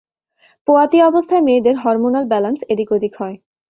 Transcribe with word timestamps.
পোয়াতি 0.67 0.97
অবস্থায় 1.01 1.43
মেয়েদের 1.43 1.75
hormonal 1.77 2.25
balance 2.27 2.59
এদিক-ওদিক 2.69 3.13
হয়। 3.19 3.35